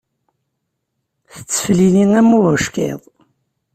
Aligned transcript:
Tetteflili 1.31 2.03
am 2.19 2.29
ubeckiḍ. 2.37 3.01